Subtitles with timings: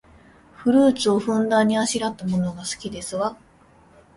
[0.55, 3.37] フルーツをふんだんにあしらったものが好きですわ